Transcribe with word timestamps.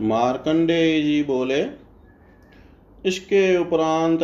मार्कंडेय 0.00 1.00
जी 1.02 1.22
बोले, 1.22 1.64
इसके 3.04 3.56
उपरांत 3.56 4.20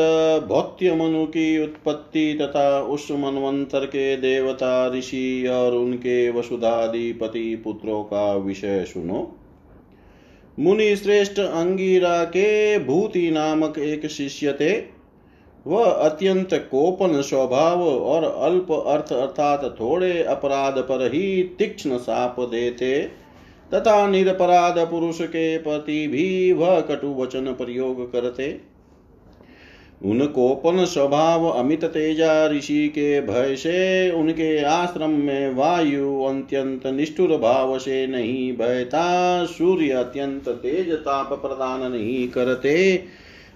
भौत्य 0.48 0.94
मनु 0.94 1.24
की 1.26 1.62
उत्पत्ति 1.62 2.38
तथा 2.40 2.80
उस 2.82 3.10
मनवंतर 3.10 3.84
के 3.86 4.16
देवता 4.16 4.88
ऋषि 4.88 5.46
और 5.46 5.74
उनके 5.74 6.30
वसुधाधिपति 6.30 7.54
पुत्रों 7.56 8.02
का 8.04 8.32
विषय 8.34 8.84
सुनो। 8.84 9.30
मुनि 10.58 10.96
श्रेष्ठ 10.96 11.38
अंगिरा 11.40 12.24
के 12.24 12.78
भूति 12.78 13.30
नामक 13.30 13.78
एक 13.78 14.06
शिष्य 14.06 14.52
थे। 14.52 14.72
वह 15.66 15.84
अत्यंत 15.84 16.54
कोपन 16.70 17.20
स्वभाव 17.22 17.82
और 17.82 18.24
अल्प 18.24 18.72
अर्थ 18.72 19.12
अर्थात 19.12 19.64
थोड़े 19.80 20.22
अपराध 20.22 20.78
पर 20.78 21.04
ही 21.12 21.42
तीक्ष्ण 21.58 21.98
साप 21.98 22.40
देते 22.40 23.21
तथा 23.74 24.06
निरपराध 24.06 24.78
पुरुष 24.78 25.20
के 25.20 25.58
प्रति 25.58 26.06
भी 26.06 26.52
वह 26.52 26.80
कटु 26.80 27.14
वचन 27.14 27.52
प्रयोग 27.52 28.12
करते। 28.12 28.60
उन 30.04 30.26
कोपन 30.26 30.84
स्वभाव 30.84 31.48
अमित 31.48 31.84
तेजा 31.84 32.46
ऋषि 32.46 32.88
के 32.88 33.20
भय 33.20 33.56
से 33.56 34.10
उनके 34.10 34.62
आश्रम 34.62 35.10
में 35.10 35.54
वायु 35.54 36.22
अत्यंत 36.22 36.86
निष्ठुर 36.86 37.36
भाव 37.36 37.78
से 37.78 38.06
नहीं 38.06 38.52
बहता, 38.52 39.44
सूर्य 39.44 39.90
अत्यंत 39.90 40.48
तेज 40.48 40.92
ताप 40.92 41.32
प्रदान 41.32 41.92
नहीं 41.92 42.28
करते 42.28 43.04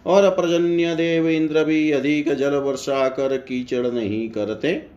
और 0.07 0.29
प्रजन्य 0.31 0.95
देव 0.95 1.29
इंद्र 1.29 1.65
भी 1.65 1.91
अधिक 1.91 2.33
जल 2.35 2.55
वर्षा 2.57 3.09
कर 3.09 3.37
कीचड़ 3.39 3.87
नहीं 3.87 4.29
करते। 4.29 4.96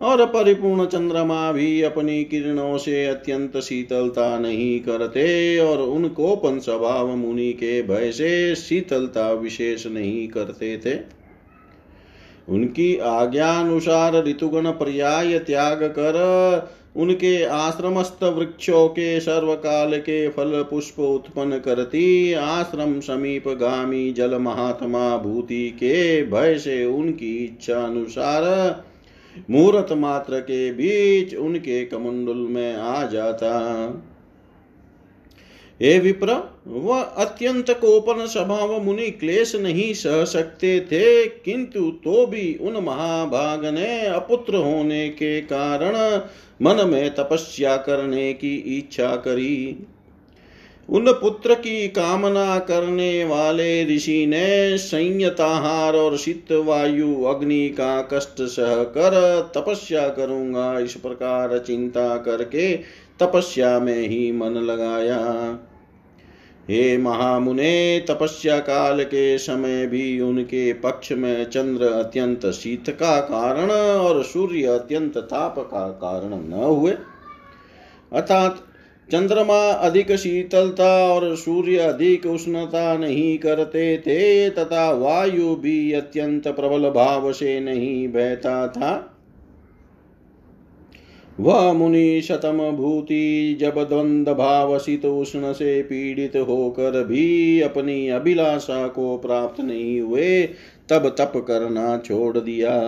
और 0.00 0.24
परिपूर्ण 0.26 0.84
चंद्रमा 0.86 1.52
भी 1.52 1.82
अपनी 1.82 2.24
किरणों 2.24 2.78
से 2.78 3.06
अत्यंत 3.06 3.56
शीतलता 3.56 4.38
नहीं 4.38 4.80
करते 4.80 5.58
और 5.58 5.78
उन 5.78 6.08
कोपन 6.08 6.58
स्वभाव 6.58 7.16
मुनि 7.16 7.52
के 7.52 7.82
भय 7.82 8.10
से 8.12 8.54
शीतलता 8.54 9.30
विशेष 9.32 9.86
नहीं 9.86 10.28
करते 10.28 10.76
थे। 10.76 10.98
उनकी 12.48 12.96
आज्ञानुसार 12.96 14.24
ऋतुगण 14.24 14.70
पर्याय 14.70 15.38
त्याग 15.38 15.82
कर 15.98 16.18
उनके 16.96 17.42
आश्रमस्थ 17.44 18.24
वृक्षों 18.24 18.88
के 18.88 19.20
सर्वकाल 19.20 19.96
के 19.98 20.28
फल 20.28 20.62
पुष्प 20.70 20.98
उत्पन्न 21.00 21.58
करती, 21.58 22.32
आश्रम 22.32 22.98
समीप 23.00 23.48
गामी 23.48 24.12
जल 24.12 24.36
महात्मा 24.38 25.16
भूति 25.16 25.68
के 25.70 26.22
भय 26.22 26.58
से 26.58 26.84
उनकी 26.84 27.36
इच्छा 27.36 27.80
अनुसार 27.80 28.44
मुहूर्त 29.50 29.92
मात्र 29.92 30.40
के 30.40 30.72
बीच 30.72 31.34
उनके 31.34 31.84
कमंडल 31.84 32.38
में 32.52 32.76
आ 32.76 33.06
जाता। 33.06 33.50
हे 35.80 35.98
विप्र, 35.98 36.34
वह 36.66 37.00
अत्यंत 37.00 37.70
कोपन 37.70 38.26
स्वभाव 38.26 38.82
मुनि 38.82 39.10
क्लेश 39.10 39.54
नहीं 39.56 39.92
सह 39.94 40.24
सकते 40.24 40.80
थे, 40.80 41.26
किंतु 41.26 41.90
तो 42.04 42.26
भी 42.26 42.54
उन 42.54 42.72
महाभाग 42.84 43.66
ने 43.66 44.06
अपुत्र 44.06 44.56
होने 44.56 45.08
के 45.08 45.40
कारण 45.40 45.96
मन 46.62 46.86
में 46.88 47.14
तपस्या 47.14 47.76
करने 47.76 48.32
की 48.32 48.54
इच्छा 48.78 49.16
करी। 49.16 49.86
उन 50.90 51.12
पुत्र 51.12 51.54
की 51.54 51.88
कामना 51.88 52.58
करने 52.58 53.24
वाले 53.24 53.96
ऋषि 53.96 54.26
ने 54.26 54.78
संयताहार 54.78 55.96
और 55.96 56.16
शीत 56.16 56.52
वायु 56.52 57.24
अग्नि 57.24 57.68
का 57.68 58.02
कष्ट 58.02 58.42
सह 58.42 58.82
कर 58.82 59.52
तपस्या 59.54 60.08
करूँगा। 60.08 60.78
इस 60.78 60.94
प्रकार 60.94 61.58
चिंता 61.58 62.16
करके 62.16 62.76
तपस्या 63.20 63.78
में 63.78 64.08
ही 64.08 64.32
मन 64.32 64.50
लगाया। 64.50 65.18
हे 66.68 66.98
महामुने, 66.98 68.04
तपस्या 68.10 68.58
काल 68.58 69.02
के 69.04 69.38
समय 69.38 69.86
भी 69.86 70.20
उनके 70.20 70.72
पक्ष 70.72 71.12
में 71.12 71.44
चंद्र 71.44 71.84
अत्यंत 71.84 72.46
शीत 72.46 72.90
का 72.90 73.20
कारण 73.20 73.70
और 73.70 74.22
सूर्य 74.24 74.66
अत्यंत 74.66 75.18
ताप 75.18 75.58
का 75.58 75.88
कारण 75.88 76.48
न 76.48 76.52
हुए। 76.52 76.92
अर्थात 78.12 78.66
चंद्रमा 79.12 79.70
अधिक 79.70 80.12
शीतलता 80.12 81.14
और 81.14 81.36
सूर्य 81.36 81.76
अधिक 81.76 82.26
उष्णता 82.26 82.96
नहीं 82.96 83.38
करते 83.38 83.98
थे, 83.98 84.50
तथा 84.50 84.92
वायु 84.92 85.56
भी 85.56 85.92
अत्यंत 85.92 86.48
प्रबल 86.48 86.90
भाव 86.90 87.32
से 87.32 87.60
नहीं 87.60 88.08
बहता 88.08 88.68
था। 88.68 89.16
वह 91.40 91.72
मुनि 91.72 92.20
शतम 92.20 92.70
भूति 92.70 93.56
जब 93.60 93.74
द्वंद 93.88 94.26
शीत 94.80 95.04
उष्ण 95.04 95.52
से 95.52 95.82
पीड़ित 95.82 96.36
होकर 96.36 97.04
भी 97.04 97.60
अपनी 97.60 98.08
अभिलाषा 98.08 98.88
को 98.88 99.18
प्राप्त 99.18 99.60
नहीं 99.60 100.00
हुए, 100.00 100.42
तब 100.88 101.08
तप 101.18 101.32
करना 101.48 101.98
छोड़ 101.98 102.38
दिया। 102.38 102.80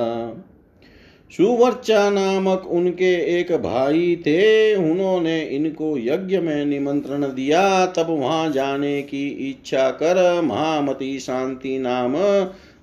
सुवर्चा 1.33 2.11
नामक 2.11 2.67
उनके 2.67 3.13
एक 3.39 3.53
भाई 3.53 4.17
थे, 4.17 4.75
उन्होंने 4.75 5.41
इनको 5.43 5.97
यज्ञ 5.99 6.39
में 6.39 6.65
निमंत्रण 6.65 7.23
दिया। 7.25 7.87
तब 7.87 8.07
वहाँ 8.11 8.51
जाने 8.51 9.03
की 9.03 9.27
इच्छा 9.51 9.91
कर 9.91 10.41
महामती 10.43 11.19
शांति 11.21 11.79
नाम 11.79 12.17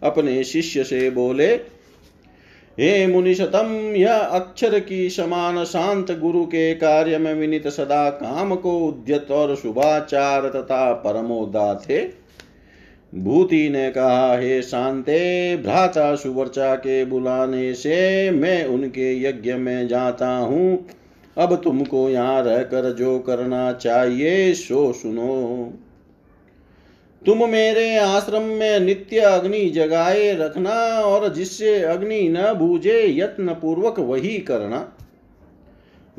अपने 0.04 0.44
शिष्य 0.44 0.84
से 0.84 1.10
बोले, 1.10 1.48
हे 2.78 3.08
मुनिशतम, 3.08 3.94
यह 3.96 4.14
अक्षर 4.14 4.80
की 4.80 5.10
समान 5.10 5.64
शांत 5.64 6.12
गुरु 6.12 6.46
के 6.46 6.74
कार्य 6.76 7.18
में 7.18 7.34
विनित 7.34 7.68
सदा 7.68 8.10
काम 8.10 8.56
को 8.56 8.78
उद्यत 8.80 9.32
और 9.32 9.56
शुभाचार 9.56 10.50
तथा 10.50 10.94
परमोदा 10.94 11.74
थे 11.90 12.19
भूति 13.16 13.70
ने 13.70 13.92
कहा, 13.92 14.38
हे 14.38 14.62
शांते, 14.62 15.58
भ्राता 15.58 16.16
सुवर्चा 16.16 16.76
के 16.76 17.06
बुलाने 17.06 17.74
से 17.74 18.32
मैं 18.32 18.66
उनके 18.66 19.24
यज्ञ 19.24 19.54
में 19.54 19.88
जाता 19.88 20.30
हूँ। 20.30 20.86
अब 21.38 21.62
तुमको 21.64 22.10
यहाँ 22.10 22.44
रहकर 22.44 22.94
जो 22.94 23.20
करना 23.20 23.72
चाहिए, 23.74 24.54
सो 24.54 24.94
सुनो। 24.94 25.74
तुम 27.26 27.50
मेरे 27.50 27.98
आश्रम 27.98 28.42
में 28.42 28.80
नित्य 28.80 29.20
अग्नि 29.20 29.70
जगाए 29.70 30.34
रखना 30.34 31.02
और 31.02 31.34
जिससे 31.34 31.84
अग्नि 31.84 32.30
न 32.30 32.54
बूझे 32.54 33.06
यत्न 33.08 33.54
पूर्वक 33.54 34.00
वही 34.00 34.38
करना। 34.38 34.94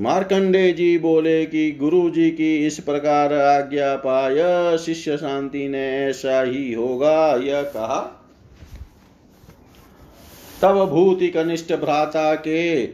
मार्कंडे 0.01 0.73
जी 0.73 0.99
बोले 0.99 1.47
कि 1.47 1.73
गुरु 1.73 2.11
जी 2.11 2.31
की 2.31 2.67
इस 2.67 2.79
प्रकार 2.81 3.35
आज्ञा 3.35 3.97
पाय, 3.97 4.37
शिष्य 4.79 5.17
शांति 5.17 5.69
ने 5.69 5.99
ऐसा 5.99 6.43
ही 6.43 6.73
होगा, 6.73 7.35
यह 7.35 7.63
कहा। 7.63 8.27
तब 10.63 10.89
भूति 10.91 11.29
कनिष्ठ 11.29 11.73
भ्राता 11.73 12.35
के 12.35 12.87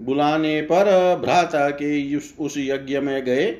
बुलाने 0.00 0.62
पर 0.62 0.84
भ्राता 1.24 1.70
के 1.70 2.16
उस 2.16 2.54
यज्ञ 2.58 3.00
में 3.00 3.24
गए। 3.24 3.56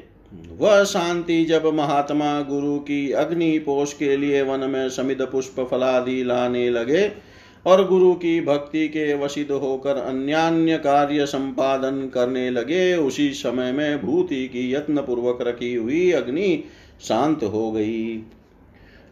वह 0.58 0.84
शांति 0.84 1.44
जब 1.44 1.66
महात्मा 1.66 2.40
गुरु 2.40 2.78
की 2.78 3.12
अग्नि 3.12 3.58
पोष 3.58 3.92
के 3.92 4.16
लिए 4.16 4.42
वन 4.42 4.70
में 4.70 4.88
समित 4.88 5.22
पुष्प 5.22 5.68
फलादि 5.70 6.24
लाने 6.24 6.70
लगे 6.70 7.33
और 7.66 7.88
गुरु 7.88 8.14
की 8.14 8.41
भक्ति 8.41 8.88
के 8.88 9.14
वशित 9.14 9.50
होकर 9.50 9.97
अन्यान्य 9.97 10.76
कार्य 10.76 11.26
संपादन 11.26 12.10
करने 12.14 12.50
लगे। 12.50 12.97
उसी 12.97 13.30
समय 13.30 13.72
में 13.72 14.02
भूति 14.02 14.48
की 14.48 14.75
यत्न 14.75 15.00
पूर्वक 15.00 15.38
रखी 15.42 15.75
हुई 15.75 16.10
अग्नि 16.12 16.64
शांत 17.00 17.44
हो 17.44 17.72
गई। 17.72 18.22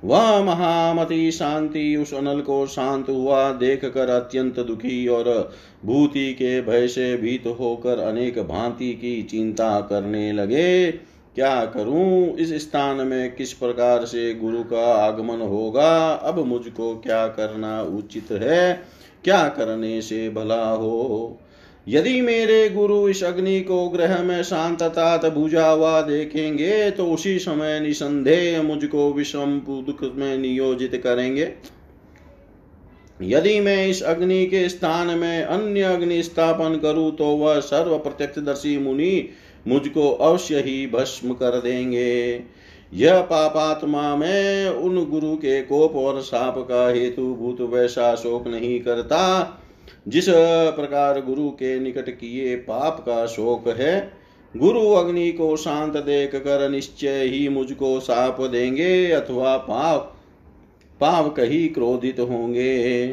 वह 0.05 0.45
महामति 0.45 1.31
शांति, 1.33 1.97
उस 1.97 2.15
अनल 2.15 2.41
को 2.41 2.67
शांत 2.67 3.09
हुआ 3.09 3.53
देख 3.53 3.85
कर 3.85 4.09
अत्यंत 4.09 4.61
दुखी 4.61 5.09
और 5.09 5.53
भूति 5.85 6.33
के 6.33 6.61
भय 6.61 6.89
से 6.89 7.17
भीत 7.17 7.47
होकर 7.47 7.99
अनेक 7.99 8.39
भांति 8.39 8.93
की 8.93 9.23
चिंता 9.23 9.81
करने 9.81 10.33
लगे। 10.33 10.91
क्या 11.35 11.65
करूँ? 11.65 12.37
इस 12.37 12.55
स्थान 12.63 12.97
में 12.97 13.35
किस 13.37 13.53
प्रकार 13.53 14.05
से 14.05 14.35
गुरु 14.35 14.63
का 14.63 14.85
आगमन 14.95 15.41
होगा? 15.41 16.13
अब 16.13 16.39
मुझको 16.39 16.95
क्या 16.97 17.27
करना 17.29 17.83
उचित 17.83 18.31
है? 18.33 18.83
क्या 19.25 19.49
करने 19.49 20.01
से 20.03 20.29
भला 20.31 20.71
हो? 20.71 21.39
यदि 21.89 22.21
मेरे 22.21 22.69
गुरु 22.69 23.09
इस 23.09 23.25
अग्नि 23.25 23.61
को 23.61 23.89
ग्रह 23.89 24.23
में 24.23 24.43
शांतता 24.43 25.29
बुझा 25.29 25.69
हुआ 25.69 26.01
देखेंगे 26.01 26.91
तो 26.91 27.07
उसी 27.07 27.39
समय 27.39 27.81
निसंदेह 27.81 28.63
मुझको 28.63 29.13
विषम 29.13 29.61
दुख 29.69 30.03
में 30.15 30.39
नियोजित 30.39 31.01
करेंगे। 31.05 31.53
यदि 33.23 33.61
मैं 33.61 33.87
इस 33.87 34.03
अग्नि 34.03 34.47
के 34.47 34.69
स्थान 34.69 35.07
में 35.07 35.43
अन्य 35.43 35.83
अग्नि 35.83 36.23
स्थापन 36.23 36.79
करूँ 36.83 37.11
तो 37.17 37.25
वह 37.25 37.61
सर्व 37.61 37.99
प्रत्यक्षदर्शी 37.99 38.79
मुनि 38.79 39.29
मुझको 39.69 40.11
अवश्य 40.11 40.61
ही 40.61 40.87
भस्म 40.87 41.33
कर 41.33 41.61
देंगे। 41.61 42.43
यह 42.93 43.21
पापात्मा 43.21 44.17
में 44.17 44.69
उन 44.69 45.05
गुरु 45.05 45.35
के 45.37 45.61
कोप 45.63 45.97
और 45.97 46.21
साप 46.21 46.59
का 46.59 46.89
हेतु 46.89 47.35
भूत 47.35 47.61
वैसा 47.61 48.15
शोक 48.15 48.47
नहीं 48.49 48.81
करता, 48.81 49.21
जिस 50.09 50.27
प्रकार 50.77 51.21
गुरु 51.21 51.49
के 51.51 51.79
निकट 51.81 52.11
किए 52.11 52.57
पाप 52.57 53.01
का 53.01 53.25
शोक 53.27 53.69
है। 53.69 54.13
गुरु 54.55 54.81
अग्नि 54.81 55.31
को 55.33 55.57
शांत 55.57 55.97
देख 55.97 56.35
कर 56.35 56.69
निश्चय 56.71 57.25
ही 57.25 57.49
मुझको 57.49 57.99
साप 58.01 58.41
देंगे 58.41 59.11
अथवा 59.11 59.57
पाप 59.57 60.17
पाप 61.01 61.35
कही 61.35 61.67
क्रोधित 61.69 62.21
होंगे। 62.21 63.07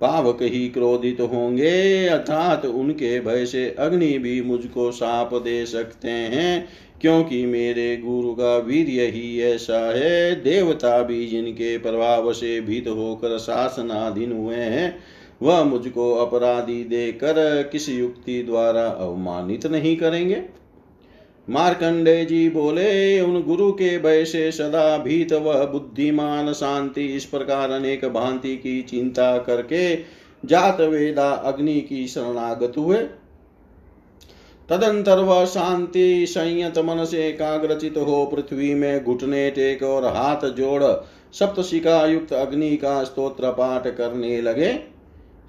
पावक 0.00 0.42
ही 0.42 0.68
क्रोधित 0.68 1.20
होंगे, 1.20 2.06
अर्थात 2.06 2.66
उनके 2.66 3.20
भय 3.20 3.46
से 3.46 3.76
अग्नि 3.78 4.18
भी 4.18 4.42
मुझको 4.42 4.90
साप 4.90 5.34
दे 5.34 5.66
सकते 5.66 6.08
हैं, 6.08 6.68
क्योंकि 7.00 7.46
मेरे 7.46 7.96
गुरु 7.96 8.32
का 8.34 8.56
वीर 8.56 8.86
ही 8.86 9.40
ऐसा 9.40 9.98
है, 9.98 10.34
देवता 10.34 11.02
भी 11.02 11.26
जिनके 11.26 11.78
प्रभाव 11.78 12.32
से 12.32 12.60
भीत 12.60 12.88
होकर 12.88 13.38
शासनाधीन 13.38 14.32
हुए 14.32 14.56
हैं, 14.56 14.98
वह 15.42 15.64
मुझको 15.64 16.14
अपराधी 16.14 16.84
देकर 16.84 17.68
किस 17.72 17.88
युक्ति 17.88 18.42
द्वारा 18.42 18.86
अवमानित 18.86 19.66
नहीं 19.66 19.96
करेंगे। 19.96 20.59
मार्कंडे 21.48 22.24
जी 22.24 22.50
बोले, 22.50 23.20
उन 23.20 23.42
गुरु 23.42 23.72
के 23.72 23.98
भय 23.98 24.24
से 24.24 24.52
सदा 24.52 24.98
भीत 24.98 25.32
वह 25.32 25.64
बुद्धिमान 25.64 26.52
शांति, 26.52 27.06
इस 27.06 27.24
प्रकार 27.24 27.70
अनेक 27.70 28.04
भांति 28.04 28.56
की 28.56 28.82
चिंता 28.82 29.38
करके 29.38 29.96
जात 30.44 30.80
वेदा 30.80 31.30
अग्नि 31.30 31.80
की 31.80 32.06
शरणागत 32.06 32.72
हुए। 32.76 32.98
तदंतर 34.68 35.18
वह 35.18 35.44
शांति 35.44 36.26
संयत 36.26 36.78
मन 36.78 37.04
से 37.04 37.28
एकाग्रचित 37.28 37.96
हो 37.96 38.26
पृथ्वी 38.26 38.74
में 38.74 39.04
घुटने 39.04 39.50
टेक 39.50 39.82
और 39.82 40.04
हाथ 40.04 40.48
जोड़ 40.50 40.84
सप्तशिका 41.32 42.06
युक्त 42.06 42.32
अग्नि 42.32 42.76
का 42.76 43.04
स्तोत्र 43.04 43.50
पाठ 43.50 43.86
करने 43.86 44.40
लगे। 44.40 44.89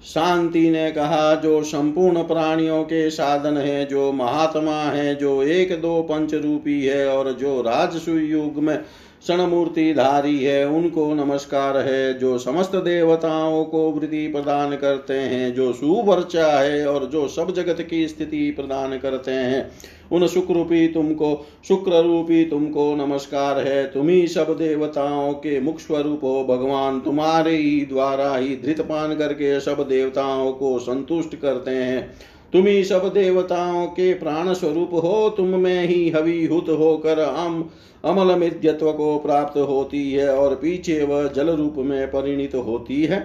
शांति 0.04 0.70
ने 0.70 0.90
कहा, 0.90 1.34
जो 1.34 1.62
संपूर्ण 1.62 2.22
प्राणियों 2.22 2.84
के 2.84 3.10
साधन 3.10 3.56
है, 3.56 3.86
जो 3.86 4.12
महात्मा 4.12 4.82
है, 4.82 5.14
जो 5.14 5.42
एक 5.42 5.80
दो 5.80 6.02
पंच 6.02 6.34
रूपी 6.34 6.86
है 6.86 7.08
और 7.08 7.32
जो 7.32 7.62
राजसु 7.62 8.12
युग 8.12 8.56
में 8.56 8.84
क्षणमूर्ति 9.22 9.92
धारी 9.94 10.44
है, 10.44 10.64
उनको 10.66 11.14
नमस्कार 11.14 11.76
है, 11.76 12.18
जो 12.18 12.38
समस्त 12.38 12.74
देवताओं 12.76 13.64
को 13.64 13.90
वृद्धि 13.90 14.26
प्रदान 14.28 14.74
करते 14.76 15.14
हैं, 15.14 15.52
जो 15.54 15.72
सुवर्चा 15.72 16.46
है 16.46 16.86
और 16.86 17.04
जो 17.04 17.26
सब 17.28 17.52
जगत 17.54 17.82
की 17.90 18.06
स्थिति 18.08 18.50
प्रदान 18.50 18.96
करते 18.98 19.30
हैं। 19.30 19.70
उन 20.12 20.26
शुक्रूपी 20.26 20.86
तुमको 20.88 21.46
शुक्र 21.68 22.02
रूपी 22.02 22.44
तुमको 22.44 22.94
नमस्कार 22.96 23.58
है 23.58 23.84
तुम्ही 23.84 24.26
सब 24.26 24.56
देवताओं 24.58 25.32
के 25.34 25.60
मुख 25.60 25.78
स्वरूप 25.78 26.24
हो, 26.24 26.44
भगवान 26.44 27.00
तुम्हारे 27.00 27.56
ही 27.56 27.80
द्वारा 27.86 28.34
ही 28.36 28.56
धृतपान 28.56 29.14
करके 29.14 29.58
सब 29.60 29.86
देवताओं 29.88 30.52
को 30.52 30.78
संतुष्ट 30.78 31.36
करते 31.36 31.70
हैं। 31.70 32.10
तुम्ही 32.52 32.82
सब 32.84 33.08
देवताओं 33.12 33.86
के 33.86 34.12
प्राण 34.14 34.52
स्वरूप 34.54 34.90
हो, 34.94 35.28
तुम 35.36 35.46
में 35.46 35.86
ही 35.86 36.08
हवीहुत 36.10 36.68
होकर 36.68 37.18
अम 37.18 37.64
अमल 38.04 38.34
मिद्यत्व 38.36 38.90
को 38.92 39.16
प्राप्त 39.18 39.58
होती 39.58 40.12
है 40.12 40.28
और 40.36 40.54
पीछे 40.54 41.02
वह 41.04 41.28
जल 41.28 41.50
रूप 41.50 41.74
में 41.78 42.06
परिणित 42.06 42.54
होती 42.56 43.02
है। 43.04 43.18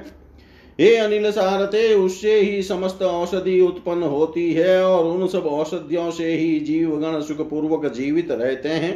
हे 0.80 0.96
अनिल 0.96 1.32
सारते 1.32 1.94
उससे 1.94 2.40
ही 2.40 2.62
समस्त 2.64 3.02
औषधि 3.02 3.60
उत्पन्न 3.62 4.04
होती 4.04 4.52
है 4.54 4.84
और 4.86 5.06
उन 5.06 5.28
सब 5.28 5.46
औषधियों 5.48 6.10
से 6.12 6.32
ही 6.34 6.60
जीवगण 6.60 7.22
सुख 7.22 7.50
पूर्वक 7.50 7.86
जीवित 7.94 8.32
रहते 8.32 8.70
हैं। 8.70 8.94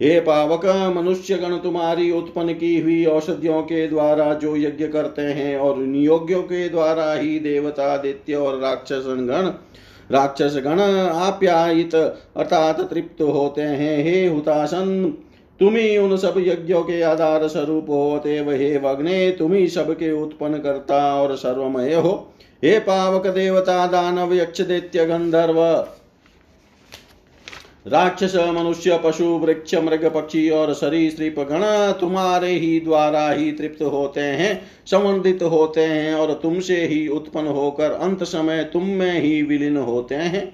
हे 0.00 0.18
पावक 0.20 0.64
मनुष्य 0.96 1.34
गण 1.34 1.56
तुम्हारी 1.56 2.10
उत्पन्न 2.10 2.54
की 2.54 2.78
हुई 2.80 3.04
औषधियों 3.04 3.60
के 3.62 3.86
द्वारा 3.88 4.32
जो 4.34 4.56
यज्ञ 4.56 4.86
करते 4.86 5.22
हैं 5.22 5.56
और 5.56 5.76
नियोग्यों 5.78 6.42
के 6.42 6.68
द्वारा 6.68 7.12
ही 7.12 7.38
देवता 7.38 7.96
दित्य 7.96 8.34
और 8.34 8.58
राक्षस 8.60 9.04
गण 9.06 9.50
राक्षस 10.14 10.56
गण 10.56 10.80
आप्यायित, 11.10 11.94
अर्थात 12.36 12.80
तृप्त 12.80 13.22
होते 13.22 13.62
हैं, 13.62 14.04
हे 14.04 14.26
हुतासन। 14.26 15.14
तुम्ही 15.60 15.96
उन 15.98 16.16
सब 16.16 16.34
यज्ञों 16.38 16.82
के 16.82 17.02
आधार 17.02 17.48
स्वरूप 17.48 17.90
होते 17.90 18.38
हे 18.38 18.78
वग्ने, 18.78 19.30
तुम्ही 19.30 19.68
सबके 19.68 20.12
उत्पन्न 20.12 20.58
करता 20.58 21.22
और 21.22 21.36
सर्वमय 21.36 21.94
हो। 21.94 22.32
हे 22.64 22.78
पावक 22.78 23.26
देवता, 23.26 23.86
दानव, 23.86 24.34
यक्ष, 24.34 24.60
दैत्य, 24.60 25.06
गंधर्व 25.06 25.86
राक्षस, 27.86 28.34
मनुष्य, 28.48 28.98
पशु, 29.04 29.24
वृक्ष, 29.38 29.74
मृग, 29.74 30.04
पक्षी 30.14 30.48
और 30.50 30.72
सरीसृप 30.74 31.38
गण 31.50 31.62
तुम्हारे 32.00 32.50
ही 32.50 32.78
द्वारा 32.80 33.28
ही 33.30 33.50
तृप्त 33.52 33.82
होते 33.82 34.20
हैं, 34.20 34.60
संवर्धित 34.86 35.42
होते 35.42 35.80
हैं 35.80 36.14
और 36.14 36.32
तुमसे 36.32 36.84
ही 36.86 37.06
उत्पन्न 37.08 37.48
होकर 37.48 37.92
अंत 37.92 38.22
समय 38.24 38.64
तुम 38.72 38.86
में 38.88 39.20
ही 39.20 39.42
विलीन 39.42 39.76
होते 39.76 40.14
हैं। 40.14 40.44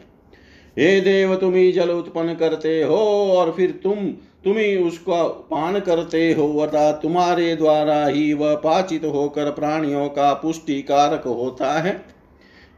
हे 0.76 1.00
देव, 1.00 1.34
तुम 1.36 1.54
ही 1.54 1.70
जल 1.72 1.90
उत्पन्न 1.90 2.34
करते 2.34 2.82
हो 2.82 2.98
और 3.30 3.52
फिर 3.52 3.70
तुम 3.82 4.06
तुम 4.44 4.56
ही 4.56 4.76
उसका 4.78 5.22
पान 5.50 5.78
करते 5.80 6.32
हो 6.32 6.46
अर्थात 6.58 7.00
तुम्हारे 7.02 7.54
द्वारा 7.56 8.04
ही 8.06 8.32
वह 8.32 8.54
पाचित 8.56 9.04
होकर 9.04 9.50
प्राणियों 9.50 10.08
का 10.08 10.32
पुष्टि 10.34 10.80
कारक 10.82 11.26
होता 11.26 11.72
है। 11.72 11.92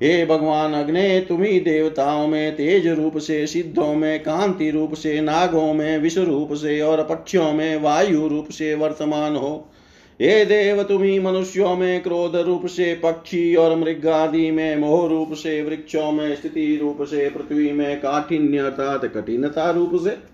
हे 0.02 0.26
भगवान, 0.26 0.72
अग्ने 0.72 1.20
तुम्ही 1.20 1.60
देवताओं 1.60 2.26
में 2.26 2.56
तेज 2.56 2.86
रूप 2.86 3.18
से, 3.18 3.46
सिद्धों 3.46 3.94
में, 3.94 4.20
कांति 4.20 4.70
रूप 4.70 4.94
से, 4.94 5.20
नागों 5.20 5.74
में 5.74 5.98
विश्व 5.98 6.22
रूप 6.22 6.52
से 6.52 6.80
और 6.80 7.04
पक्षियों 7.04 7.52
में, 7.52 7.76
वायु 7.76 8.28
रूप 8.28 8.48
से 8.48 8.74
वर्तमान 8.74 9.36
हो। 9.36 9.68
हे 10.20 10.44
देव 10.44 10.82
तुम्ही 10.82 11.18
मनुष्यों 11.18 11.76
में, 11.76 12.02
क्रोध 12.02 12.36
रूप 12.36 12.66
से, 12.66 12.94
पक्षी 12.94 13.54
और 13.54 13.76
मृग 13.76 14.06
आदि 14.06 14.50
में, 14.50 14.76
मोह 14.76 15.08
रूप 15.08 15.32
से, 15.32 15.62
वृक्षों 15.62 16.12
में, 16.12 16.36
स्थिति 16.36 16.78
रूप 16.82 17.02
से, 17.02 17.30
पृथ्वी 17.30 17.72
में, 17.72 18.00
काठिन्य 18.00 18.58
अर्थात 18.58 19.04
कठिनता 19.04 19.70
रूप 19.70 19.90
से 19.94 20.31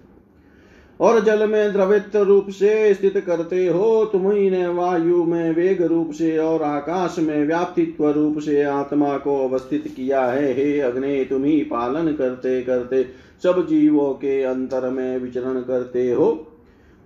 और 1.01 1.21
जल 1.25 1.49
में 1.49 1.73
द्रवित 1.73 2.17
रूप 2.17 2.49
से 2.49 2.95
स्थित 2.95 3.19
करते 3.27 3.67
हो, 3.67 4.05
तुम 4.05 4.31
ही 4.31 4.51
ने 4.51 4.69
वायु 4.69 5.25
में 5.25 5.55
वेग 5.55 5.83
रूप 5.83 6.11
से 6.11 6.39
और 6.39 6.63
आकाश 6.63 7.17
में 7.19 7.47
व्याप्तित्व 7.47 8.11
रूप 8.11 8.39
से 8.39 8.63
आत्मा 8.63 9.19
को 9.19 9.49
अवस्थित 9.49 9.93
किया 9.97 10.25
है। 10.27 10.55
हे 10.55 10.81
अग्नि, 10.81 11.25
तुम 11.25 11.45
ही 11.45 11.61
पालन 11.61 12.13
करते 12.13 12.63
करते 12.63 13.07
सब 13.43 13.67
जीवों 13.67 14.13
के 14.15 14.43
अंतर 14.43 14.91
में 14.91 15.19
विचरण 15.19 15.61
करते 15.61 16.13
हो। 16.13 16.47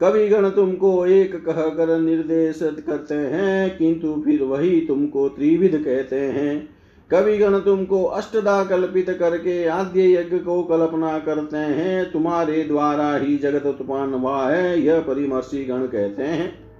कवि 0.01 0.29
गण 0.29 0.49
तुमको 0.51 1.07
एक 1.07 1.37
कह 1.47 1.69
कर 1.69 2.01
निर्देश 2.01 2.61
करते 2.63 3.15
हैं, 3.15 3.79
किंतु 3.79 4.23
फिर 4.25 4.43
वही 4.43 4.81
तुमको 4.81 5.29
त्रिविध 5.29 5.77
कहते 5.85 6.21
हैं। 6.21 6.72
कवि 7.13 7.39
गण 7.39 7.59
तुमको 7.59 8.05
अष्टदा 8.05 8.65
कल्पित 8.65 9.11
करके 9.11 9.67
आद्य 9.67 10.13
यज्ञ 10.13 10.39
को 10.39 10.63
कल्पना 10.63 11.19
करते 11.19 11.57
हैं। 11.57 12.13
तुम्हारे 12.13 12.63
द्वारा 12.63 13.17
ही 13.17 13.37
जगत 13.37 13.67
उत्पन्न 13.67 14.15
हुआ 14.15 14.49
है, 14.51 14.81
यह 14.81 15.01
परिमर्शी 15.01 15.65
गण 15.65 15.81
कहते 15.81 16.23
हैं। 16.23 16.73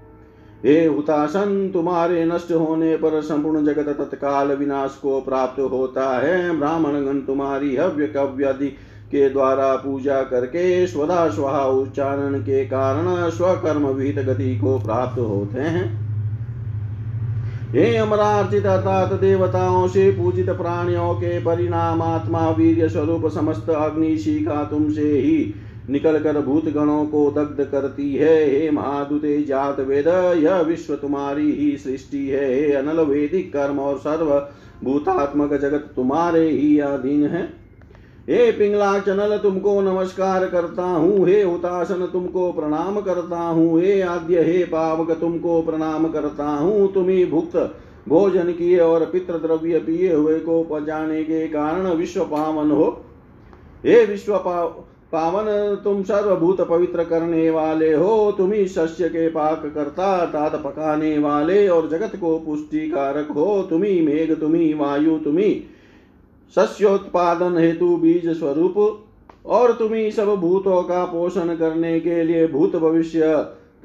हे 0.65 0.87
हुतासन 0.87 1.71
तुम्हारे 1.73 2.25
नष्ट 2.25 2.53
होने 2.53 2.97
पर 2.97 3.21
संपूर्ण 3.21 3.65
जगत 3.65 3.89
तत्काल 3.89 4.53
विनाश 4.53 4.99
को 5.03 5.21
प्राप्त 5.21 5.61
होता 5.61 6.19
है। 6.19 6.59
ब्राह्मण 6.59 6.93
गण 6.93 7.21
तुम्हारी 7.21 7.77
हव्य 7.77 8.07
कव्यादि 8.07 8.69
के 9.11 9.31
द्वारा 9.31 9.77
पूजा 9.77 10.23
करके 10.23 10.87
स्वदा 10.87 11.29
स्वाहा 11.29 11.65
उच्चारण 11.65 12.41
के 12.41 12.65
कारण 12.65 13.31
स्वकर्म 13.31 13.87
विहित 13.87 14.19
गति 14.19 14.59
को 14.59 14.79
प्राप्त 14.79 15.19
होते 15.19 15.61
हैं। 15.61 16.12
हे 17.73 17.97
अमरार्चित 17.97 18.67
अर्थात 18.67 19.13
देवताओं 19.13 19.87
से 19.89 20.11
पूजित 20.11 20.51
प्राणियों 20.51 21.15
के 21.15 21.39
परिणाम 21.39 22.03
आत्मा 22.03 22.49
वीर 22.51 22.89
स्वरूप 22.89 23.27
समस्त 23.27 23.71
अग्नि 23.71 24.17
शिखा 24.19 24.65
तुमसे 24.65 25.09
ही 25.19 25.55
निकल 25.91 26.19
कर 26.19 26.41
भूत 26.41 26.65
गणों 26.65 27.05
को 27.07 27.31
दग्ध 27.31 27.65
करती 27.65 28.15
है। 28.15 28.35
हे 28.51 28.71
महादुते 28.71 29.43
जात 29.43 29.81
वेद 29.81 30.09
यह 30.39 30.61
विश्व 30.61 30.95
तुम्हारी 30.97 31.51
ही 31.53 31.77
सृष्टि 31.77 32.27
है। 32.27 32.45
हे 32.55 32.73
अनल 32.73 33.01
वेदिक 33.01 33.53
कर्म 33.53 33.79
और 33.79 33.99
सर्व 33.99 34.35
भूतात्मक 34.85 35.55
जगत 35.55 35.91
तुम्हारे 35.97 36.49
ही 36.51 36.79
अधीन 36.81 37.27
है। 37.27 37.62
हे 38.29 38.51
पिंगला 38.53 38.99
चनल, 38.99 39.37
तुमको 39.39 39.81
नमस्कार 39.81 40.47
करता 40.47 40.83
हूँ, 40.83 41.27
हे 41.27 41.43
उतासन, 41.45 42.07
तुमको 42.07 42.51
प्रणाम 42.53 43.01
करता 43.01 43.39
हूँ, 43.39 43.81
हे 43.81 44.01
आद्य, 44.01 44.43
हे 44.43 44.65
पावक, 44.65 45.11
तुमको 45.11 45.61
प्रणाम 45.63 46.07
करता 46.09 46.45
हूँ, 46.45 46.93
तुम्ही 46.93 47.25
भुक्त 47.27 47.57
भोजन 48.09 48.53
किए 48.53 48.79
और 48.79 49.05
पितृ 49.05 49.39
द्रव्य 49.39 49.79
पिए 49.79 50.13
हुए 50.13 50.39
को 50.41 50.63
पजाने 50.63 51.23
के 51.25 51.47
कारण 51.49 51.87
विश्व 51.89 52.25
पावन 52.25 52.71
हो। 52.71 52.89
हे 53.87 54.05
विश्व 54.05 54.37
पावन, 55.13 55.75
तुम 55.85 56.03
सर्वभूत 56.03 56.61
पवित्र 56.61 57.05
करने 57.05 57.51
वाले 57.51 57.93
हो 57.95 58.33
तुम 58.33 58.53
ही 58.53 58.67
शस्य 58.69 59.09
के 59.09 59.29
पाक 59.29 59.73
करता 59.75 60.27
तात 60.27 60.55
पकाने 60.57 61.19
वाले 61.19 61.69
और 61.69 61.89
जगत 61.89 62.17
को 62.17 62.39
पुष्टि 62.39 62.89
कारक 62.91 63.31
हो, 63.31 63.63
तुम्ही 63.63 64.01
मेघ, 64.01 64.33
तुम्ही 64.33 64.73
वायु, 64.75 65.19
तुम्ही 65.19 65.65
सस्योत्पादन 66.57 67.59
हेतु 67.59 67.97
बीज 67.97 68.29
स्वरूप, 68.29 69.05
और 69.47 69.73
तुम्ही 69.73 70.11
सब 70.11 70.35
भूतों 70.37 70.83
का 70.83 71.05
पोषण 71.05 71.57
करने 71.57 72.01
के 72.01 72.25
लिए 72.25 72.47
भूत 72.47 72.77
भविष्य 72.77 73.21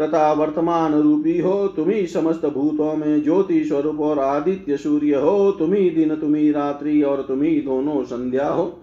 तथा 0.02 0.32
वर्तमान 0.34 0.94
रूपी 0.94 1.40
हो। 1.40 1.68
तुम्ही 1.68 2.08
समस्त 2.08 2.46
भूतों 2.46 2.96
में 2.96 3.24
ज्योति 3.24 3.64
स्वरूप 3.64 4.00
और 4.00 4.20
आदित्य 4.20 4.78
सूर्य 4.78 5.16
हो। 5.16 5.52
तुम्ही 5.52 5.90
दिन, 5.90 6.16
तुम्ही 6.16 6.52
रात्रि 6.52 7.02
और 7.02 7.22
तुम्ही 7.22 7.62
दोनों 7.62 8.04
संध्या 8.04 8.48
हो। 8.48 8.80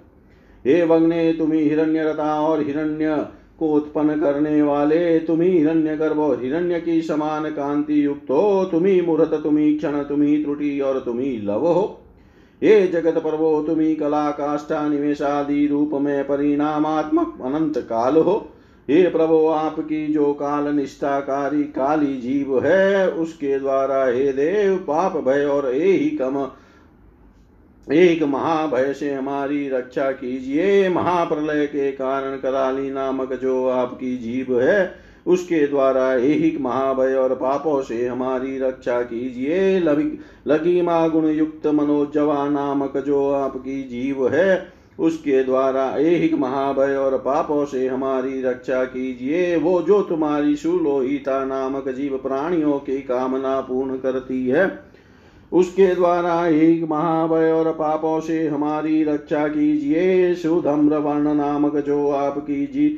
हे 0.67 0.85
वग्ने, 0.85 1.33
तुम्ही 1.33 1.61
हिरण्य 1.61 2.05
रता 2.05 2.41
और 2.41 2.63
हिरण्य 2.63 3.27
को 3.59 3.73
उत्पन्न 3.73 4.21
करने 4.21 4.63
वाले, 4.63 5.19
तुम्ही 5.19 5.51
हिरण्य 5.51 5.97
गर्भ 5.97 6.19
और 6.19 6.43
हिरण्य 6.43 6.81
की 6.81 7.03
समान 7.03 7.51
कांति 7.51 8.05
युक्त 8.05 8.31
हो। 8.31 8.65
तुम्ही 8.65 9.01
मूर्त, 9.01 9.35
तुम्ही 9.35 9.75
क्षण, 9.75 10.03
तुम्ही 10.03 10.43
त्रुटि 10.45 10.81
और 10.81 10.99
तुम्ही 10.99 11.39
लव 11.39 11.67
हो। 11.67 12.01
हे 12.65 12.87
जगत 12.89 13.13
प्रभो, 13.13 13.63
तुम्ही 13.63 13.95
कला, 13.95 14.31
काष्ठा 14.31 14.89
निवेश 14.89 15.23
आदि 15.23 15.67
रूप 15.67 15.91
में 15.95 16.25
परिणामात्मक 16.25 17.39
अनंत 17.45 17.79
काल 17.79 18.17
हो। 18.17 18.49
हे 18.91 19.11
प्रभो, 19.11 19.49
आपकी 19.49 20.07
जो 20.07 20.33
काल 20.33 20.75
निष्ठाकारी 20.75 21.63
काली 21.63 22.21
जीव 22.21 22.67
है, 22.67 23.11
उसके 23.11 23.59
द्वारा 23.59 24.07
हे 24.07 24.33
देव 24.33 24.77
पाप 24.77 25.17
भय 25.17 25.45
और 25.45 25.73
ही 25.73 26.11
कम। 26.11 26.51
एक 27.93 28.23
महाभय 28.23 28.93
से 28.93 29.15
हमारी 29.15 29.69
रक्षा 29.69 30.13
कीजिए, 30.13 30.89
महाप्रलय 30.89 31.67
के 31.67 31.93
कारण 31.93 32.37
कराली 32.37 32.91
नामक 32.91 33.33
जो 33.33 33.69
आपकी 33.69 34.17
जीव 34.17 34.61
है 34.61 35.04
उसके 35.27 35.67
द्वारा 35.67 36.13
एक 36.15 36.61
महाभय 36.61 37.15
और 37.15 37.35
पापों 37.35 37.81
से 37.83 38.07
हमारी 38.07 38.59
रक्षा 38.59 39.01
कीजिए। 39.03 39.79
लकीमा 39.81 41.07
गुण 41.09 41.27
युक्त 41.27 41.67
मनोजवा 41.67 42.49
नामक 42.49 42.97
जो 42.97 43.29
आपकी 43.31 43.83
जीव 43.83 44.29
है, 44.29 44.67
उसके 44.99 45.43
द्वारा 45.45 45.87
एक 45.99 46.35
महाभय 46.35 46.95
और 46.97 47.17
पापों 47.19 47.65
से 47.65 47.87
हमारी 47.89 48.43
रक्षा 48.43 48.85
कीजिए। 48.85 49.57
वो 49.57 49.81
जो 49.83 50.01
तुम्हारी 50.03 50.57
सुलोहिता 50.57 51.45
नामक 51.45 51.89
जीव 51.89 52.17
प्राणियों 52.17 52.79
की 52.79 52.99
कामना 53.03 53.61
पूर्ण 53.61 53.97
करती 53.97 54.47
है, 54.49 54.69
उसके 55.53 55.95
द्वारा 55.95 56.47
एक 56.47 56.85
महाभय 56.91 57.51
और 57.53 57.71
पापों 57.73 58.21
से 58.21 58.47
हमारी 58.49 59.03
रक्षा 59.05 59.47
कीजिए। 59.49 60.35
सुधम्र 60.35 60.99
वर्ण 60.99 61.35
नामक 61.35 61.77
जो 61.77 62.09
आपकी 62.11 62.65
जी 62.67 62.89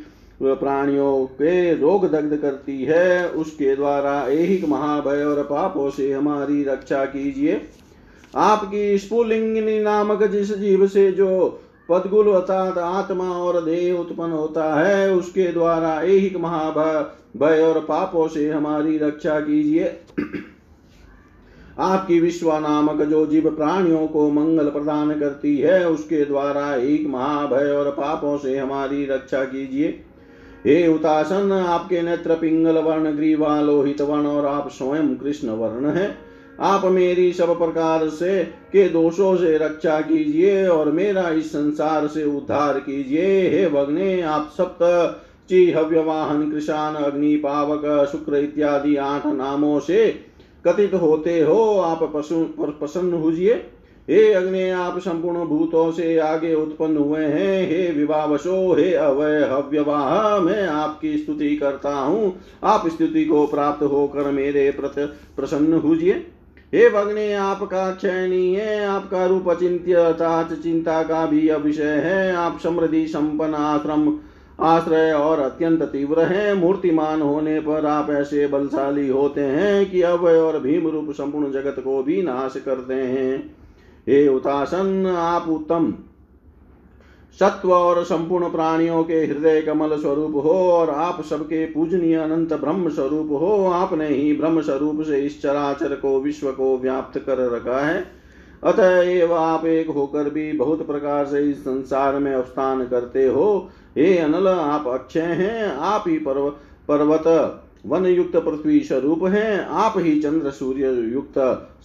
प्राणियों 0.43 1.27
के 1.27 1.75
रोग 1.75 2.11
दग्ध 2.11 2.37
करती 2.37 2.85
है, 2.85 3.29
उसके 3.29 3.77
द्वारा 3.77 4.27
एक 4.29 4.65
महाभय 4.69 5.25
और 5.25 5.43
पापों 5.43 5.91
से 5.91 6.13
हमारी 6.13 6.65
रक्षा 6.65 7.05
कीजिए। 7.05 7.61
आपकी 8.37 8.99
स्पुलिंगिनी 8.99 9.81
नामक 9.81 10.23
जिस 10.23 10.59
जीव 10.59 10.87
से 10.87 11.13
जो 11.13 11.61
पदगुल 11.89 12.29
अर्थात 12.29 12.79
आत्मा 12.79 13.31
और 13.31 13.65
देह 13.65 13.95
उत्पन्न 13.95 14.33
होता 14.33 14.81
है, 14.81 15.15
उसके 15.15 15.53
द्वारा 15.53 16.03
एक 16.03 16.37
महाभय 16.37 17.61
और 17.61 17.81
पापों 17.81 18.29
से 18.29 18.51
हमारी 18.51 18.99
रक्षा 18.99 19.41
कीजिए। 19.41 19.93
आपकी 21.79 22.21
विश्व 22.21 22.59
नामक 22.59 23.03
जो 23.03 23.27
जीव 23.27 23.51
प्राणियों 23.51 24.07
को 24.07 24.31
मंगल 24.31 24.71
प्रदान 24.71 25.21
करती 25.21 25.59
है, 25.59 25.89
उसके 25.89 26.25
द्वारा 26.25 26.75
एक 26.75 27.07
महाभय 27.07 27.71
और 27.71 27.91
पापों 27.91 28.39
से 28.39 28.59
हमारी 28.59 29.07
रक्षा 29.07 29.45
कीजिए। 29.45 30.03
हे 30.61 30.87
उतासन, 30.89 31.53
आपके 31.53 32.03
नेत्र 32.03 32.35
पिंगल 32.35 32.79
वर्ण, 32.79 33.11
ग्रीवा, 33.11 33.61
लोहित 33.61 34.01
वर्ण 34.01 34.27
और 34.27 34.47
आप 34.47 34.69
स्वयं 34.69 35.15
कृष्ण 35.17 35.49
वर्ण 35.49 35.91
है। 35.91 36.19
आप 36.61 36.85
मेरी 36.85 37.33
सब 37.33 37.59
प्रकार 37.59 38.09
से 38.09 38.43
के 38.73 38.89
दोषों 38.89 39.37
से 39.37 39.57
रक्षा 39.59 40.01
कीजिए 40.01 40.67
और 40.67 40.91
मेरा 40.93 41.29
इस 41.29 41.49
संसार 41.49 42.07
से 42.07 42.25
उद्धार 42.25 42.79
कीजिए। 42.81 43.49
हे 43.51 43.69
भगने 43.69 44.21
आप 44.23 44.51
सप्त 44.57 44.83
चिहव्यवाहन 45.49 46.51
कृषान 46.51 46.95
अग्नि, 46.95 47.37
पावक, 47.37 48.09
शुक्र 48.13 48.37
इत्यादि 48.37 48.97
आठ 48.97 49.27
नामों 49.27 49.81
से 49.81 50.09
कथित 50.67 50.95
होते 50.95 51.41
हो। 51.41 51.79
आप 51.81 52.03
प्रसन्न 52.81 53.13
हुजिए। 53.13 53.55
हे 54.11 54.33
अग्नि, 54.33 54.71
आप 54.71 54.99
संपूर्ण 54.99 55.45
भूतों 55.45 55.93
से 55.93 56.19
आगे 56.19 56.55
उत्पन्न 56.55 56.97
हुए 56.97 57.25
हैं। 57.25 57.69
हे 57.69 57.91
विवावशो, 57.91 58.75
हे 58.75 58.95
अवय 58.95 59.43
हव्यवाह 59.43 60.39
मैं 60.39 60.67
आपकी 60.67 61.19
स्तुति 61.19 61.57
करता 61.57 61.95
हूँ। 61.95 62.41
आप 62.65 62.89
स्तुति 62.89 63.25
को 63.25 63.47
प्राप्त 63.47 63.83
होकर 63.83 64.31
मेरे 64.31 64.71
प्रति 64.71 65.07
प्रसन्न 65.37 65.73
हुजिए। 65.73 66.13
हे 66.73 66.91
भगने 66.91 67.33
आपका 67.35 67.91
क्षयणी 67.93 68.55
है, 68.55 68.85
आपका 68.87 69.27
रूप 69.27 69.51
चिंत्य, 69.51 69.93
अर्थात 69.93 70.53
चिंता 70.53 71.03
का 71.03 71.27
भी 71.27 71.49
अविषय 71.49 72.01
है। 72.05 72.35
आप 72.35 72.59
समृद्धि, 72.63 73.07
संपन्न 73.07 73.55
आश्रम, 73.55 74.19
आश्रय 74.61 75.13
और 75.13 75.41
अत्यंत 75.41 75.83
तीव्र 75.83 76.21
है। 76.21 76.55
मूर्तिमान 76.55 77.23
होने 77.23 77.61
पर 77.61 77.87
आप 77.87 78.11
ऐसे 78.11 78.47
बलशाली 78.47 79.09
होते 79.09 79.41
हैं 79.41 79.91
कि 79.91 80.03
अवय 80.03 80.39
और 80.39 80.59
भीम 80.59 80.89
रूप 80.89 81.11
संपूर्ण 81.11 81.53
जगत 81.53 81.77
को 81.79 82.03
भी 82.03 82.23
नाश 82.23 82.63
करते 82.65 82.95
हैं। 82.95 83.66
हे 84.09 84.29
उतासन 84.29 85.07
आप 85.07 85.49
उत्तम 85.49 85.95
सत्व 87.41 87.73
और 87.73 88.05
संपूर्ण 88.05 88.51
प्राणियों 88.51 89.05
के 89.05 89.15
हृदय 89.15 89.61
कमल 89.63 89.97
स्वरूप 90.01 90.35
हो 90.35 90.73
और 90.73 90.91
आप 90.91 91.25
सबके 91.25 91.67
पूजनीय 91.67 92.15
अनंत 92.15 92.53
ब्रह्म 92.53 92.89
स्वरूप 92.89 93.29
हो, 93.31 93.67
आपने 93.67 94.09
ही 94.09 94.33
ब्रह्म 94.37 94.61
स्वरूप 94.61 95.03
से 95.03 95.21
इस 95.21 95.43
चराचर 95.43 95.95
को, 95.95 96.21
विश्व 96.21 96.53
को 96.53 96.79
व्याप्त 96.79 97.19
कर 97.19 97.39
रखा 97.39 97.81
है। 97.87 98.05
अतएव 98.65 99.35
आप 99.35 99.67
एक 99.67 99.91
होकर 99.91 100.31
भी 100.31 100.53
बहुत 100.53 100.87
प्रकार 100.87 101.27
से 101.27 101.51
इस 101.51 101.61
संसार 101.61 102.19
में 102.19 102.35
अवस्थान 102.35 102.87
करते 102.87 103.27
हो। 103.27 103.69
हे 103.97 104.19
अनल, 104.19 104.49
आप 104.49 104.87
अक्षय 104.89 105.21
हैं, 105.21 105.77
आप 105.77 106.05
ही 106.09 106.19
पर्व 106.19 106.51
पर्वत 106.89 107.63
वन 107.87 108.07
युक्त 108.07 108.37
पृथ्वी 108.37 108.81
स्वरूप 108.81 109.25
है, 109.25 109.65
आप 109.65 109.95
ही 109.97 110.21
चंद्र, 110.21 110.51
सूर्य 110.51 110.91
युक्त 111.15 111.35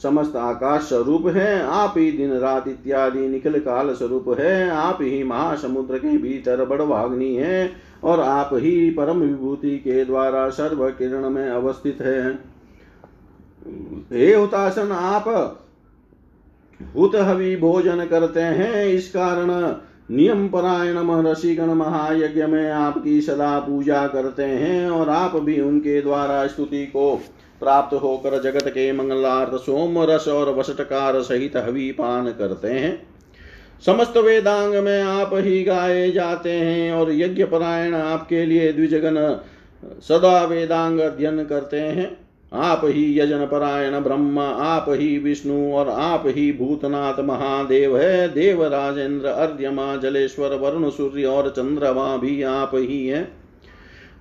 समस्त 0.04 0.36
आकाश 0.36 0.82
स्वरूप 0.82 1.28
है, 1.28 1.62
आप 1.62 1.94
ही 1.98 2.12
दिन, 2.12 2.32
रात 2.34 2.68
इत्यादि 2.68 3.28
निखिल 3.28 3.60
काल 3.60 3.94
स्वरूप 3.94 4.30
है, 4.40 4.70
आप 4.70 4.98
ही 5.02 5.24
महासमुद्र 5.24 5.98
के 5.98 6.18
भीतर 6.18 6.66
बड़वाग्नि 6.66 7.36
है, 7.36 7.72
और 8.04 8.20
आप 8.20 8.50
ही 8.54 8.90
परम 8.90 9.20
विभूति 9.20 9.78
के 9.78 10.06
द्वारा 10.06 10.50
सर्व 10.50 10.90
किरण 10.90 11.30
में 11.30 11.50
अवस्थित 11.50 12.02
है। 12.02 12.32
हे 14.12 14.34
हुतासन, 14.34 14.92
आप 14.92 15.58
हुत 16.96 17.16
हवि 17.16 17.56
भोजन 17.56 18.06
करते 18.06 18.42
हैं, 18.42 18.86
इस 18.86 19.10
कारण 19.10 19.50
नियम 20.12 20.48
परायण 20.48 20.98
महर्षिगण 21.00 21.66
महायज्ञ 21.66 22.46
में 22.46 22.72
आपकी 22.72 23.22
सदा 23.22 23.60
पूजा 23.60 24.08
करते 24.08 24.44
हैं 24.44 24.90
और 24.90 25.10
आप 25.10 25.36
भी 25.36 25.60
उनके 25.62 26.02
द्वारा 26.02 26.48
स्तुति 26.48 26.86
को 26.86 27.16
प्राप्त 27.60 27.94
होकर 27.94 28.42
जगत 28.42 28.68
के 28.68 28.92
मंगलार्थ 28.94 29.56
सोम 29.56 30.02
रस 30.04 30.28
और 30.28 30.54
वसटकार 30.56 31.22
सहित 31.22 31.58
हवि 31.58 31.92
पान 31.92 32.32
करते 32.32 32.68
हैं। 32.68 33.08
समस्त 33.86 34.18
वेदांग 34.18 34.76
में 34.76 35.02
आप 35.02 35.30
ही 35.34 35.64
गाए 35.64 36.12
जाते 36.12 36.52
हैं 36.52 36.92
और 36.92 37.12
यज्ञ 37.12 37.44
परायण 37.44 37.96
आपके 37.96 38.46
लिए 38.46 38.74
द्विजगन 38.74 39.40
सदा 40.10 40.44
वेदांग 40.46 41.00
अध्ययन 41.00 41.44
करते 41.44 41.80
हैं। 41.80 42.21
आप 42.54 42.82
ही 42.84 43.20
यजन 43.20 43.46
परायण 43.46 44.00
ब्रह्म, 44.00 44.40
आप 44.40 44.86
ही 44.90 45.18
विष्णु 45.18 45.74
और 45.74 45.90
आप 45.90 46.24
ही 46.26 46.52
भूतनाथ 46.54 47.20
महादेव 47.20 47.98
है। 47.98 48.28
देव 48.30 48.64
राजेंद्र 48.64 49.28
अर्ध्यमा 49.28 49.96
जलेश्वर, 49.96 50.56
वरुण, 50.56 50.90
सूर्य 50.90 51.26
और 51.26 51.50
चंद्रमा 51.50 52.18
भी 52.18 52.44
आप 52.44 52.72
ही 52.74 53.08
है। 53.08 53.42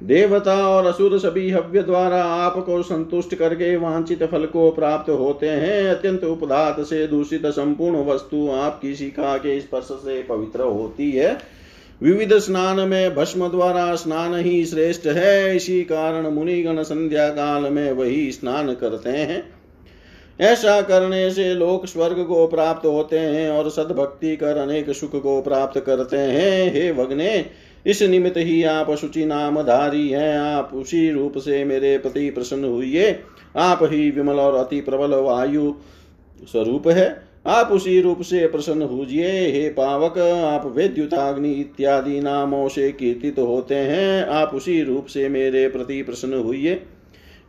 देवता 0.03 0.69
और 0.69 0.87
असुर 0.87 1.19
सभी 1.19 1.51
हव्य 1.51 1.83
द्वारा 1.83 2.25
आपको 2.25 2.83
संतुष्ट 2.83 3.35
करके 3.35 3.77
वांछित 3.77 4.23
फल 4.23 4.47
को 4.47 4.71
प्राप्त 4.71 5.11
होते 5.11 5.49
हैं। 5.49 5.91
अत्यंत 5.91 6.25
उपदात 6.25 6.81
से 6.81 7.07
दूषित 7.07 7.47
संपूर्ण 7.47 8.05
वस्तु 8.05 8.51
आपकी 8.51 8.95
शिखा 8.95 9.37
के 9.37 9.61
स्पर्श 9.61 9.85
से 9.85 10.23
पवित्र 10.23 10.63
होती 10.63 11.11
है। 11.11 11.60
विविध 12.03 12.35
स्नान 12.35 12.89
में 12.89 13.15
भस्म 13.15 13.49
द्वारा 13.49 13.95
स्नान 13.95 14.35
ही 14.35 14.67
श्रेष्ठ 14.67 15.07
है। 15.07 15.57
इसी 15.57 15.83
कारण 15.83 16.27
मुनिगण 16.27 16.83
संध्या 16.83 17.29
काल 17.29 17.63
में 17.63 17.93
वही 17.93 18.33
स्नान 18.33 18.75
करते 18.75 19.11
हैं। 19.11 19.53
ऐसा 20.41 20.81
करने 20.81 21.31
से 21.31 21.55
लोक 21.55 21.87
स्वर्ग 21.87 22.25
को 22.25 22.47
प्राप्त 22.47 22.87
होते 22.87 23.19
हैं 23.19 23.51
और 23.51 23.71
सदभक्ति 23.71 24.37
कर 24.37 24.57
अनेक 24.57 24.91
सुख 24.91 25.23
को 25.23 25.43
प्राप्त 25.43 25.81
करते 25.81 26.17
हैं। 26.17 26.75
हे 26.75 26.91
वग्ने, 26.91 27.47
इस 27.87 28.03
निमित्त 28.03 28.37
ही 28.37 28.65
आप 28.65 28.91
शुचि 28.91 29.25
नाम 29.25 29.63
धारी 29.63 30.09
हैं। 30.09 30.39
आप 30.39 30.71
उसी 30.75 31.11
रूप 31.11 31.39
से 31.39 31.65
मेरे 31.65 31.99
प्रति 31.99 32.31
प्रसन्न 32.31 32.65
हुए 32.65 33.17
आप 33.57 33.79
ही 33.83 34.11
विमल 34.11 34.41
और 34.41 34.55
अति 34.55 34.81
प्रबल 34.81 35.15
वायु 35.15 35.75
स्वरूप 36.53 36.89
है। 36.89 37.30
आप 37.47 37.69
उसी 37.73 38.01
रूप 38.01 38.21
से 38.21 38.47
प्रसन्न 38.47 38.83
हुजिए, 38.83 39.29
हे 39.53 39.69
पावक, 39.69 40.19
आप 40.19 40.67
वेद्युताग्नि 40.67 41.53
इत्यादि 41.53 42.21
नामों 42.21 42.69
से 42.69 42.91
कीर्तित 42.93 43.37
तो 43.37 43.47
होते 43.47 43.75
हैं, 43.75 44.27
आप 44.27 44.55
उसी 44.55 44.83
रूप 44.83 45.07
से 45.07 45.29
मेरे 45.29 45.69
प्रति 45.69 46.03
प्रसन्न 46.03 46.35
हुए 46.35 46.81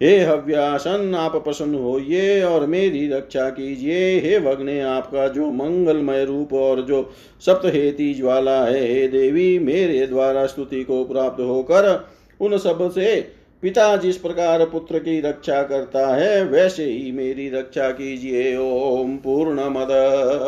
हे 0.02 0.18
हव्यासन, 0.20 1.14
आप 1.16 1.36
प्रसन्न 1.36 1.76
होइए 1.76 2.42
और 2.44 2.66
मेरी 2.68 3.08
रक्षा 3.10 3.50
कीजिए। 3.50 4.20
हे 4.20 4.40
भगने 4.40 4.80
आपका 4.82 5.28
जो 5.28 5.52
मंगलमय 5.52 6.24
रूप 6.26 6.54
और 6.54 6.82
जो 6.82 7.04
सप्तहेती 7.42 8.14
ज्वाला 8.14 8.64
है, 8.66 8.82
हे 8.94 9.08
देवी, 9.08 9.60
मेरे 9.60 10.08
द्वारा 10.08 10.46
स्तुति 10.46 10.84
को 10.84 11.04
प्राप्त 11.06 11.42
होकर 11.42 12.10
उन 12.40 12.58
सबसे 12.58 13.16
पिता 13.62 13.96
जिस 13.96 14.18
प्रकार 14.18 14.66
पुत्र 14.66 15.00
की 15.00 15.22
रक्षा 15.22 15.64
करता 15.64 16.16
है, 16.16 16.46
वैसे 16.46 16.86
ही 16.86 17.12
मेरी 17.12 17.50
रक्षा 17.50 17.90
कीजिए, 17.90 18.58
ओम 18.58 19.18
पूर्ण 19.18 19.54
मद 19.54 19.88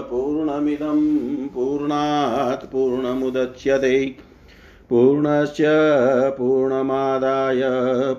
पूर्णमिदम 0.10 1.00
पूर्णात् 1.54 2.72
पूर्णमुदच्यते 2.72 4.16
पूर्णस्य 4.90 5.66
पूर्णमादाय, 6.38 7.62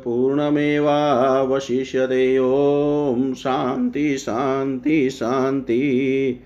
पूर्णमेवावशिष्यते। 0.05 2.39
ॐ 2.39 3.35
शान्ति 3.35 4.19
शान्ति 4.19 5.11
शान्ति। 5.11 6.41